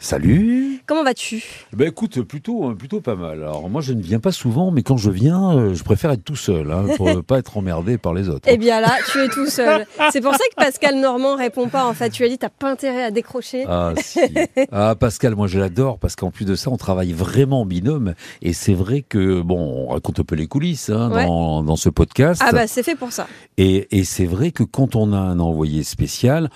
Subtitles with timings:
[0.00, 1.42] Salut Comment vas-tu?
[1.72, 3.42] Ben écoute, plutôt, euh, plutôt pas mal.
[3.42, 6.24] Alors moi je ne viens pas souvent, mais quand je viens, euh, je préfère être
[6.24, 8.46] tout seul, hein, pour ne pas être emmerdé par les autres.
[8.50, 9.86] Eh bien là, tu es tout seul.
[10.12, 11.86] C'est pour ça que Pascal Normand répond pas.
[11.86, 13.64] En fait, tu as dit, t'as pas intérêt à décrocher.
[13.66, 14.20] Ah si.
[14.72, 18.14] Ah Pascal, moi je l'adore parce qu'en plus de ça, on travaille vraiment en binôme.
[18.42, 21.24] Et c'est vrai que, bon, on raconte un peu les coulisses hein, Ouais.
[21.24, 22.42] dans, dans ce podcast.
[22.44, 23.26] Ah bah c'est fait pour ça.
[23.56, 26.50] Et, et c'est vrai que quand on a un envoyé spécial,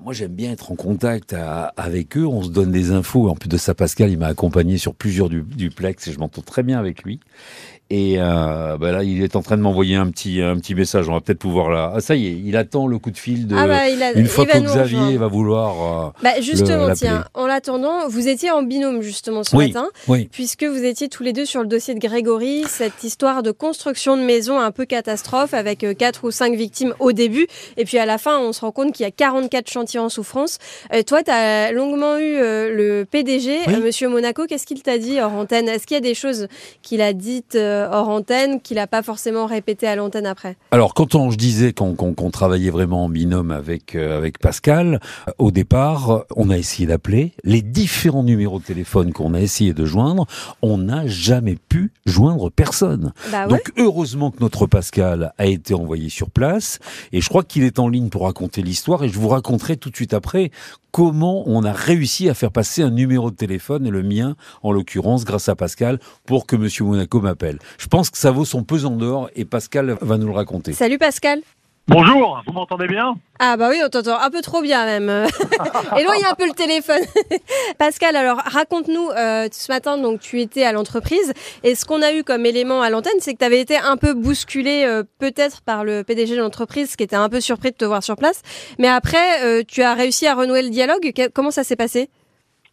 [0.00, 1.34] moi j'aime bien être en contact
[1.76, 3.28] avec eux, on se donne des infos.
[3.28, 6.42] En plus de ça, Pascal, il m'a accompagné sur plusieurs du, duplex et je m'entends
[6.42, 7.20] très bien avec lui.
[7.94, 11.10] Et euh, bah là, il est en train de m'envoyer un petit, un petit message.
[11.10, 11.92] On va peut-être pouvoir là.
[11.94, 13.54] Ah, ça y est, il attend le coup de fil de.
[13.54, 14.12] Ah bah il a.
[14.14, 15.18] une fois que Xavier rejoindre.
[15.18, 16.06] va vouloir.
[16.06, 19.66] euh, Bah justement, tiens, en l'attendant, vous étiez en binôme justement ce Oui.
[19.68, 20.26] matin, Oui.
[20.32, 24.16] puisque vous étiez tous les deux sur le dossier de Grégory, cette histoire de construction
[24.16, 27.98] de maison un peu catastrophe avec euh, quatre ou cinq victimes au début, et puis
[27.98, 30.56] à la fin, on se rend compte qu'il y a 44 chantiers en souffrance.
[30.94, 33.74] Euh, toi, tu as longuement eu euh, le PDG, Oui.
[33.74, 34.46] euh, Monsieur Monaco.
[34.48, 35.68] Qu'est-ce qu'il t'a dit hors antenne?
[35.68, 36.48] Est-ce qu'il y a des choses
[36.80, 40.94] qu'il a dites euh, hors antenne qu'il n'a pas forcément répétées à l'antenne après Alors,
[40.94, 45.50] quand on, je disais qu'on travaillait vraiment en binôme avec, euh, avec Pascal, euh, au
[45.50, 47.32] départ, on a essayé d'appeler.
[47.44, 50.26] Les différents numéros de téléphone qu'on a essayé de joindre,
[50.62, 53.12] on n'a jamais pu joindre personne.
[53.30, 53.48] Bah ouais.
[53.48, 56.78] Donc, heureusement que notre Pascal a été envoyé sur place.
[57.12, 59.04] Et je crois qu'il est en ligne pour raconter l'histoire.
[59.04, 60.50] Et je vous raconterai tout de suite après
[60.92, 64.72] comment on a réussi à faire passer un numéro de téléphone, et le mien, en
[64.72, 67.58] l'occurrence, grâce à Pascal, pour que Monsieur Monaco m'appelle.
[67.78, 70.72] Je pense que ça vaut son pesant d'or et Pascal va nous le raconter.
[70.72, 71.40] Salut Pascal.
[71.88, 73.14] Bonjour, vous m'entendez bien?
[73.40, 75.08] Ah bah oui, on t'entend un peu trop bien même.
[75.98, 77.00] Éloigne un peu le téléphone.
[77.78, 81.32] Pascal, alors raconte-nous, euh, ce matin, donc tu étais à l'entreprise
[81.64, 83.96] et ce qu'on a eu comme élément à l'antenne, c'est que tu avais été un
[83.96, 87.76] peu bousculé euh, peut-être par le PDG de l'entreprise qui était un peu surpris de
[87.76, 88.42] te voir sur place.
[88.78, 91.12] Mais après, euh, tu as réussi à renouer le dialogue.
[91.12, 92.10] Que- comment ça s'est passé?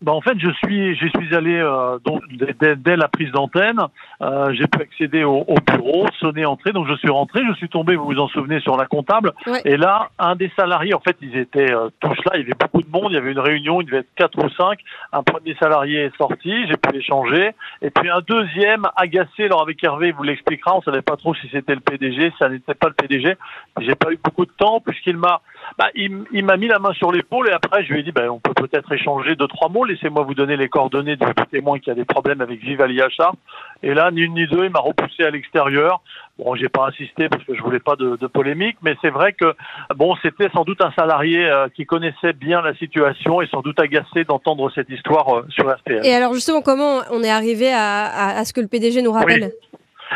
[0.01, 3.79] Bah, En fait, je suis, j'y suis allé euh, donc, dès, dès- la prise d'antenne.
[4.21, 6.71] Euh, j'ai pu accéder au, au bureau, sonner, entrer.
[6.71, 7.41] Donc, je suis rentré.
[7.49, 9.31] Je suis tombé, vous vous en souvenez, sur la comptable.
[9.47, 9.61] Ouais.
[9.65, 12.31] Et là, un des salariés, en fait, ils étaient euh, tous là.
[12.35, 13.11] Il y avait beaucoup de monde.
[13.11, 13.81] Il y avait une réunion.
[13.81, 14.79] Il devait être quatre ou cinq.
[15.13, 16.67] Un premier salarié est sorti.
[16.67, 17.51] J'ai pu échanger.
[17.81, 19.45] Et puis un deuxième, agacé.
[19.45, 20.75] Alors, avec Hervé, il vous l'expliquera.
[20.75, 23.35] On savait pas trop si c'était le PDG, si ça n'était pas le PDG.
[23.81, 25.41] J'ai pas eu beaucoup de temps puisqu'il m'a
[25.77, 28.23] bah, il m'a mis la main sur l'épaule et après je lui ai dit bah,
[28.31, 29.85] on peut peut-être échanger deux trois mots.
[29.89, 33.37] Laissez-moi vous donner les coordonnées du témoin qui a des problèmes avec Vivalia Chartres.
[33.83, 36.01] Et là, ni une ni deux, il m'a repoussé à l'extérieur.
[36.37, 39.33] Bon, j'ai pas insisté parce que je voulais pas de, de polémique, mais c'est vrai
[39.33, 39.53] que
[39.95, 43.79] bon, c'était sans doute un salarié euh, qui connaissait bien la situation et sans doute
[43.79, 46.05] agacé d'entendre cette histoire euh, sur RTL.
[46.05, 49.11] Et alors justement, comment on est arrivé à, à- à ce que le PDG nous
[49.11, 49.51] rappelle?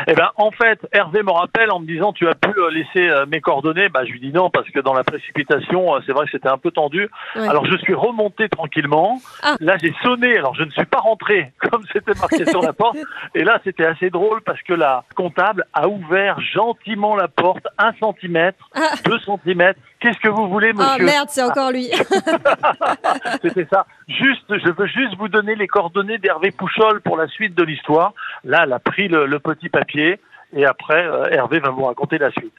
[0.07, 3.07] Eh ben, en fait, Hervé me rappelle en me disant tu as pu euh, laisser
[3.09, 3.89] euh, mes coordonnées.
[3.89, 6.49] Bah, je lui dis non parce que dans la précipitation, euh, c'est vrai que c'était
[6.49, 7.09] un peu tendu.
[7.35, 7.47] Ouais.
[7.47, 9.21] Alors je suis remonté tranquillement.
[9.43, 9.55] Ah.
[9.59, 10.37] Là, j'ai sonné.
[10.37, 12.97] Alors je ne suis pas rentré comme c'était marqué sur la porte.
[13.35, 17.93] Et là, c'était assez drôle parce que la comptable a ouvert gentiment la porte un
[17.99, 18.95] centimètre, Ah.
[19.05, 19.79] deux centimètres.
[20.03, 21.89] Qu'est-ce que vous voulez, Ah monsieur merde, c'est encore lui.
[23.41, 23.85] C'était ça.
[24.09, 28.13] Juste, je veux juste vous donner les coordonnées d'Hervé Pouchol pour la suite de l'histoire.
[28.43, 30.19] Là, elle a pris le, le petit papier
[30.53, 32.53] et après, euh, Hervé va vous raconter la suite.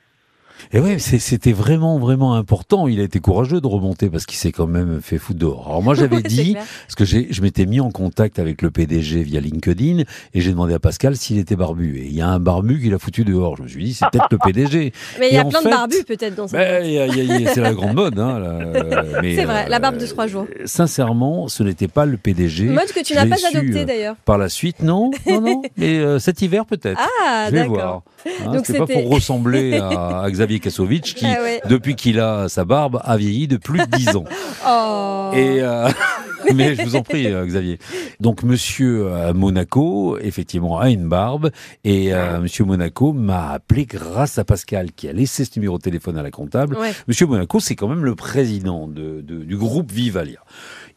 [0.73, 2.89] Et ouais, c'était vraiment, vraiment important.
[2.89, 5.67] Il a été courageux de remonter parce qu'il s'est quand même fait foutre dehors.
[5.69, 9.41] Alors moi, j'avais dit, parce que je m'étais mis en contact avec le PDG via
[9.41, 10.01] LinkedIn
[10.35, 11.99] et j'ai demandé à Pascal s'il était barbu.
[11.99, 13.57] Et il y a un barbu qui l'a foutu dehors.
[13.57, 14.93] Je me suis dit, c'est peut-être le PDG.
[15.21, 17.95] Mais il y a plein fait, de barbus peut-être dans y a- c'est la grande
[17.95, 18.19] mode.
[18.19, 20.47] Hein, euh, C'est vrai, la barbe de euh, trois jours.
[20.65, 22.65] Sincèrement, ce n'était pas le PDG.
[22.67, 24.17] Mode que tu n'as pas adopté euh, d'ailleurs.
[24.25, 25.63] Par la suite, non, non, non.
[25.77, 27.01] Mais euh, cet hiver peut-être.
[27.25, 27.75] Ah, Je vais d'accord.
[27.75, 28.03] voir.
[28.47, 31.61] Hein, Donc c'est pas pour ressembler à, à Xavier Kassovitch qui, Ah ouais.
[31.69, 34.25] depuis qu'il a sa barbe, a vieilli de plus de 10 ans.
[34.67, 35.31] Oh.
[35.35, 35.91] Et euh,
[36.55, 37.79] mais je vous en prie, euh, Xavier.
[38.19, 41.51] Donc Monsieur euh, Monaco, effectivement, a une barbe
[41.85, 45.83] et euh, Monsieur Monaco m'a appelé grâce à Pascal qui a laissé ce numéro de
[45.83, 46.79] téléphone à la comptable.
[46.79, 46.93] Ouais.
[47.09, 50.39] Monsieur Monaco, c'est quand même le président de- de- du groupe Vivalia.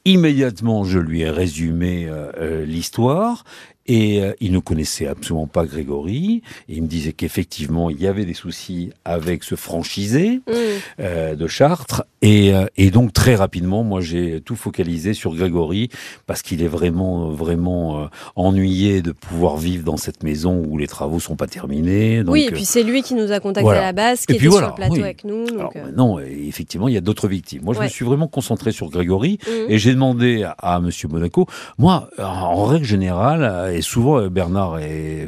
[0.06, 3.44] Immédiatement, je lui ai résumé euh, l'histoire
[3.88, 6.42] Et euh, il ne connaissait absolument pas Grégory.
[6.70, 10.52] Et il me disait qu'effectivement, il y avait des soucis avec ce franchisé Mm.
[11.00, 12.04] euh, de Chartres.
[12.22, 15.90] Et, euh, et donc, très rapidement, moi, j'ai tout focalisé sur Grégory
[16.26, 18.06] parce qu'il est vraiment, vraiment euh,
[18.36, 22.24] ennuyé de pouvoir vivre dans cette maison où les travaux sont pas terminés.
[22.24, 23.80] Donc, oui, et euh, puis c'est lui qui nous a contactés voilà.
[23.80, 25.02] à la base, qui Et était puis voilà, sur le plateau oui.
[25.04, 25.46] avec nous.
[25.46, 27.62] Donc, alors maintenant, effectivement, il y a d'autres victimes.
[27.64, 29.66] Moi, je me suis vraiment concentré sur Grégory Mhm.
[29.72, 31.46] et j'ai demandé à, à Monsieur Monaco.
[31.78, 34.80] Moi, en règle générale, et souvent euh, Bernard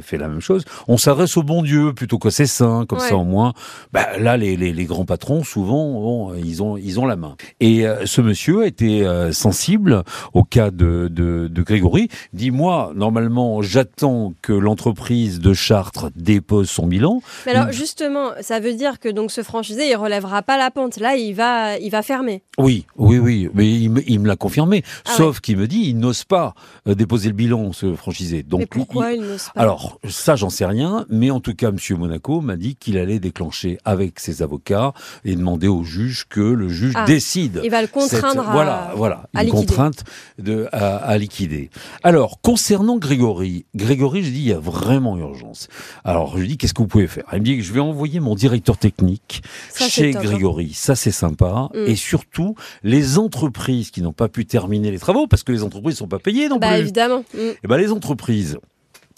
[0.02, 3.10] fait la même chose, on s'adresse au bon Dieu plutôt qu'au ses saints, comme Ouais.
[3.10, 3.54] ça au moins.
[3.94, 7.36] Bah, là, les, les, les grands patrons, souvent, bon, ils ont ils ont la main.
[7.60, 10.04] Et euh, ce monsieur a été euh, sensible
[10.34, 12.10] au cas de, de, de Grégory.
[12.34, 17.22] Dit moi, normalement, j'attends que l'entreprise de Chartres dépose son bilan.
[17.46, 21.00] Mais alors justement, ça veut dire que donc ce franchisé, il relèvera pas la pente.
[21.00, 22.42] Là, il va, il va fermer.
[22.58, 24.84] Oui, oui, oui, mais il me, il me l'a confirmé.
[25.06, 26.54] Ah Sauf qu'il me dit, il n'ose pas
[26.88, 28.39] euh, déposer le bilan, ce franchisé.
[28.44, 31.54] Donc, Mais pourquoi il- il, n'ose pas alors, ça, j'en sais rien, mais en tout
[31.54, 34.94] cas, Monsieur Monaco m'a dit qu'il allait déclencher avec ses avocats
[35.26, 37.62] et demander au juge que le juge Ah, décide.
[37.64, 39.66] Il va le cette- contraindre à, voilà, voilà, à une liquider.
[39.68, 40.04] contrainte
[40.38, 41.70] de, à, à liquider.
[42.04, 45.68] Alors, concernant Grégory, Grégory, je dis, il y a vraiment urgence.
[46.04, 47.24] Alors, je lui dis, qu'est-ce que vous pouvez faire?
[47.34, 50.22] Il me dit que je vais envoyer mon directeur technique Ça, chez hein.
[50.22, 50.74] Grégory.
[50.74, 51.70] Ça, c'est sympa.
[51.74, 51.78] Mm.
[51.88, 55.96] Et surtout, les entreprises qui n'ont pas pu terminer les travaux, parce que les entreprises
[55.96, 56.80] ne sont pas payées non Bah plus.
[56.80, 57.20] évidemment.
[57.34, 57.38] Mm.
[57.64, 58.29] Eh ben, les entreprises,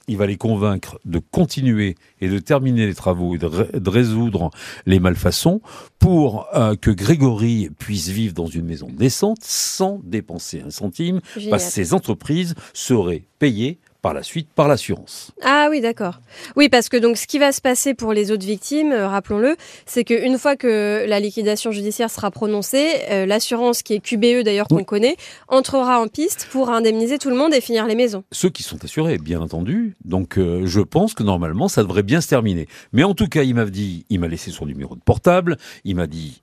[0.08, 3.90] il va les convaincre de continuer et de terminer les travaux et de, ré- de
[3.90, 4.50] résoudre
[4.86, 5.62] les malfaçons
[6.00, 11.66] pour euh, que Grégory puisse vivre dans une maison décente sans dépenser un centime, parce
[11.66, 15.32] que ces entreprises seraient payées par la suite par l'assurance.
[15.44, 16.20] Ah oui, d'accord.
[16.56, 19.56] Oui, parce que donc ce qui va se passer pour les autres victimes, euh, rappelons-le,
[19.86, 24.68] c'est qu'une fois que la liquidation judiciaire sera prononcée, euh, l'assurance qui est QBE d'ailleurs
[24.68, 24.86] qu'on Oui.
[24.86, 25.18] connaît,
[25.48, 28.24] entrera en piste pour indemniser tout le monde et finir les maisons.
[28.32, 29.96] Ceux qui sont assurés, bien entendu.
[30.04, 32.68] Donc, euh, je pense que normalement, ça devrait bien se terminer.
[32.94, 35.58] Mais en tout cas, il m'a dit, il m'a laissé son numéro de portable.
[35.86, 36.42] Il m'a dit,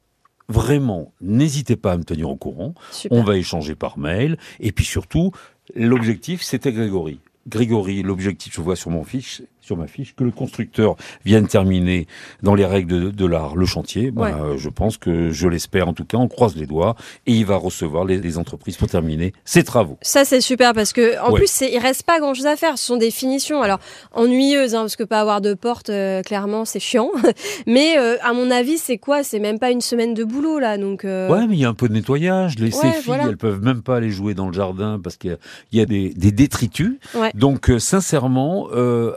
[0.48, 2.74] vraiment, n'hésitez pas à me tenir au courant.
[2.92, 3.18] Super.
[3.18, 4.38] On va échanger par mail.
[4.60, 5.32] Et puis surtout,
[5.74, 7.18] l'objectif, c'était Grégory.
[7.48, 12.06] Grégory, l'objectif, je vois sur mon fiche, sur ma fiche, que le constructeur vienne terminer
[12.42, 14.10] dans les règles de, de l'art le chantier.
[14.10, 14.32] Ben, Ouais.
[14.32, 17.44] euh, je pense que, je l'espère en tout cas, on croise les doigts et il
[17.44, 19.98] va recevoir les, les entreprises pour terminer ses travaux.
[20.02, 21.40] Ça c'est super parce que en Ouais.
[21.40, 22.78] plus il reste pas grand chose à faire.
[22.78, 23.78] Ce sont des finitions alors
[24.12, 27.10] ennuyeuses hein, parce que pas avoir de porte euh, clairement c'est chiant.
[27.66, 29.22] Mais euh, à mon avis c'est quoi?
[29.22, 31.04] C'est même pas une semaine de boulot là donc.
[31.04, 32.58] euh, Ouais, mais il y a un peu de nettoyage.
[32.58, 33.24] Les, ces Ouais, filles, voilà.
[33.28, 35.36] elles peuvent même pas aller jouer dans le jardin parce qu'il y a,
[35.72, 36.98] il y a des, des détritus.
[37.34, 38.68] Donc, sincèrement,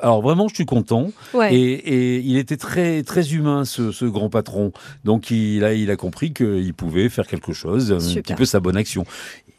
[0.01, 1.11] alors vraiment, je suis content.
[1.33, 1.53] ouais.
[1.55, 4.71] Et, et il était très très humain, ce, ce grand patron.
[5.03, 8.59] Donc, il a, il a compris qu'il pouvait faire quelque chose, un petit peu sa
[8.59, 9.05] bonne action.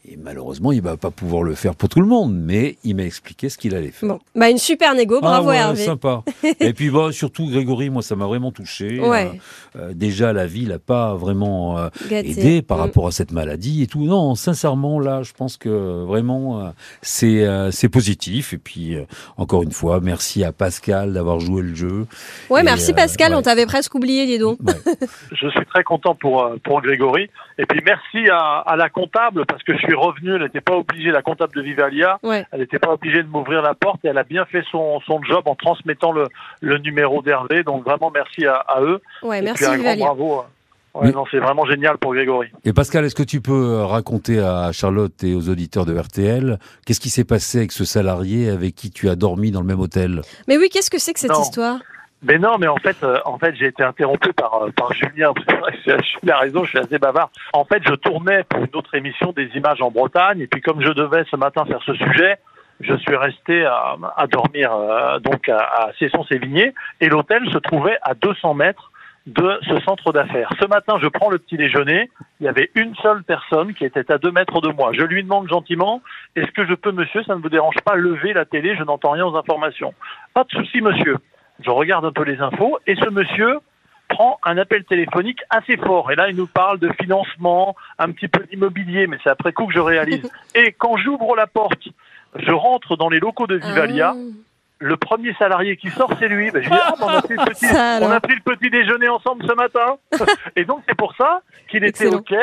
[0.05, 3.03] Et malheureusement, il va pas pouvoir le faire pour tout le monde, mais il m'a
[3.05, 4.09] expliqué ce qu'il allait faire.
[4.09, 5.85] Bon, bah une super négo, bravo ah ouais, Hervé.
[5.85, 6.23] sympa.
[6.59, 8.99] Et puis bon, surtout Grégory, moi ça m'a vraiment touché.
[8.99, 9.31] Ouais.
[9.77, 12.81] Euh, euh, déjà la vie l'a pas vraiment euh, aidé par Mm.
[12.81, 14.03] rapport à cette maladie et tout.
[14.03, 16.69] Non, sincèrement là, je pense que vraiment euh,
[17.01, 18.51] c'est euh, c'est positif.
[18.53, 19.05] Et puis euh,
[19.37, 22.05] encore une fois, merci à Pascal d'avoir joué le jeu.
[22.49, 23.37] Ouais, Et, merci euh, Pascal, ouais.
[23.37, 24.57] on t'avait presque oublié, dis donc.
[24.65, 24.73] Ouais.
[25.31, 27.29] Je suis très content pour, euh, pour Grégory.
[27.57, 30.35] Et puis merci à, à la comptable parce que je suis revenu.
[30.35, 32.45] Elle n'était pas obligée, la comptable de Vivalia, Ouais.
[32.51, 35.21] elle n'était pas obligée de m'ouvrir la porte et elle a bien fait son, son
[35.23, 36.27] job en transmettant le,
[36.61, 37.63] le numéro d'Hervé.
[37.63, 39.01] Donc vraiment merci à, à eux.
[39.21, 40.05] Ouais, et merci puis un grand Vivalia.
[40.05, 40.43] bravo.
[40.93, 41.11] Ouais, Oui.
[41.13, 42.49] non, c'est vraiment génial pour Grégory.
[42.65, 46.59] Et Pascal, est-ce que tu peux euh, raconter à Charlotte et aux auditeurs de RTL
[46.85, 49.79] qu'est-ce qui s'est passé avec ce salarié avec qui tu as dormi dans le même
[49.79, 50.21] hôtel?
[50.47, 51.41] Mais oui, qu'est-ce que c'est que cette Non.
[51.41, 51.77] histoire?
[52.25, 55.33] Mais non, mais en fait, euh, en fait, j'ai été interrompu par euh, par Julien.
[56.23, 57.29] Il a raison, je suis assez bavard.
[57.53, 60.79] En fait, je tournais pour une autre émission des images en Bretagne, et puis comme
[60.81, 62.37] je devais ce matin faire ce sujet,
[62.79, 67.97] je suis resté à, à dormir euh, donc à, à Cesson-Sévigné, et l'hôtel se trouvait
[68.03, 68.91] à 200 mètres
[69.25, 70.49] de ce centre d'affaires.
[70.59, 72.09] Ce matin, je prends le petit déjeuner.
[72.39, 74.91] Il y avait une seule personne qui était à deux mètres de moi.
[74.93, 76.01] Je lui demande gentiment
[76.35, 79.11] Est-ce que je peux, monsieur, ça ne vous dérange pas, lever la télé Je n'entends
[79.11, 79.93] rien aux informations.
[80.33, 81.17] Pas de souci, monsieur.
[81.63, 83.59] Je regarde un peu les infos et ce monsieur
[84.09, 86.11] prend un appel téléphonique assez fort.
[86.11, 89.67] Et là, il nous parle de financement, un petit peu d'immobilier, mais c'est après coup
[89.67, 90.29] que je réalise.
[90.55, 91.87] Et quand j'ouvre la porte,
[92.35, 94.13] je rentre dans les locaux de Vivalia.
[94.15, 94.19] Ah.
[94.83, 96.51] Le premier salarié qui sort, c'est lui.
[96.51, 97.65] Ben, je dis, ah, ben, on, a pris le petit,
[98.01, 99.95] on a pris le petit déjeuner ensemble ce matin.
[100.57, 102.07] Et donc, c'est pour ça qu'il était.
[102.07, 102.33] OK.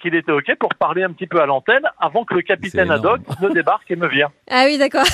[0.00, 2.90] Qu'il était OK pour parler un petit peu à l'antenne avant que le capitaine.
[2.90, 4.28] Haddock ne débarque et me vienne.
[4.50, 5.04] Ah oui, d'accord.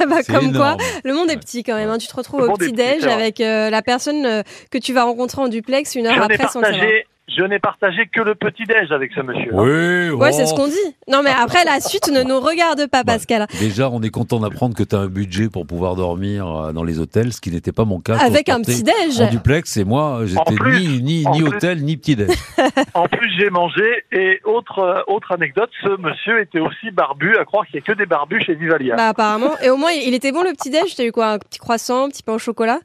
[0.00, 1.88] bah, comme quoi, le monde est petit quand même.
[1.88, 1.98] hein.
[1.98, 3.12] Tu te retrouves Le au monde est petit petit, déj c'est vrai.
[3.14, 6.48] avec euh, la personne euh, que tu vas rencontrer en duplex une heure après le
[6.48, 6.72] savoir.
[7.26, 9.50] Je n'ai partagé que le petit-déj avec ce monsieur.
[9.52, 10.46] Oui, Ouais, c'est oh.
[10.46, 10.96] ce qu'on dit.
[11.08, 13.46] Non, mais après, la suite ne nous regarde pas, Bah, Pascal.
[13.58, 16.84] Déjà, on est content d'apprendre que tu as un budget pour pouvoir dormir euh, dans
[16.84, 18.18] les hôtels, ce qui n'était pas mon cas.
[18.18, 19.20] Avec un petit-déj.
[19.22, 21.48] En duplex, et moi, j'étais plus, ni, ni, ni plus.
[21.48, 22.28] hôtel, ni petit-déj.
[22.94, 24.04] En plus, j'ai mangé.
[24.12, 27.86] Et autre, euh, autre anecdote, ce monsieur était aussi barbu, à croire qu'il n'y a
[27.92, 28.96] que des barbus chez Vivalia.
[28.96, 29.52] Bah, apparemment.
[29.62, 30.94] Et au moins, il était bon le petit-déj.
[30.94, 31.28] T'as eu quoi?
[31.32, 32.78] Un petit croissant, un petit pain au chocolat?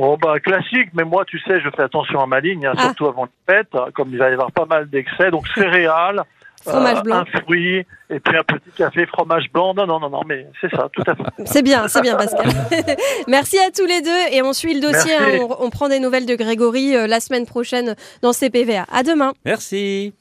[0.00, 2.82] Oh bah classique, mais moi tu sais, je fais attention à ma ligne, hein, Ah.
[2.82, 6.22] surtout avant les fêtes, comme il va y avoir pas mal d'excès, donc céréales,
[6.64, 7.16] Fromage euh, blanc.
[7.16, 9.74] un fruit, et puis un petit café, fromage blanc.
[9.74, 11.22] Non, non, non, non, mais c'est ça, tout à fait.
[11.46, 12.48] C'est bien, c'est bien, Pascal.
[13.28, 14.32] Merci à tous les deux.
[14.36, 15.14] Et on suit le dossier.
[15.14, 15.46] Hein.
[15.48, 18.86] on, on prend des nouvelles de Grégory euh, la semaine prochaine dans CPVA.
[18.92, 19.32] À demain.
[19.44, 20.14] Merci.